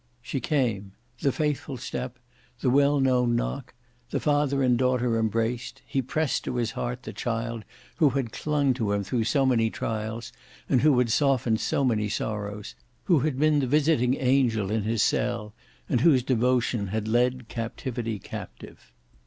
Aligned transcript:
She 0.23 0.39
came; 0.39 0.93
the 1.19 1.31
faithful 1.31 1.77
step, 1.77 2.17
the 2.61 2.71
well 2.71 2.99
known 2.99 3.35
knock; 3.35 3.75
the 4.09 4.19
father 4.19 4.63
and 4.63 4.73
the 4.73 4.77
daughter 4.79 5.19
embraced; 5.19 5.83
he 5.85 6.01
pressed 6.01 6.43
to 6.45 6.55
his 6.55 6.71
heart 6.71 7.03
the 7.03 7.13
child 7.13 7.63
who 7.97 8.09
had 8.09 8.31
clung 8.31 8.73
to 8.73 8.93
him 8.93 9.03
through 9.03 9.25
so 9.25 9.45
many 9.45 9.69
trials, 9.69 10.33
and 10.67 10.81
who 10.81 10.97
had 10.97 11.11
softened 11.11 11.59
so 11.59 11.85
many 11.85 12.09
sorrows, 12.09 12.73
who 13.03 13.19
had 13.19 13.37
been 13.37 13.59
the 13.59 13.67
visiting 13.67 14.15
angel 14.15 14.71
in 14.71 14.81
his 14.85 15.03
cell, 15.03 15.53
and 15.87 16.01
whose 16.01 16.23
devotion 16.23 16.87
had 16.87 17.07
led 17.07 17.47
captivity 17.47 18.17
captive. 18.17 18.91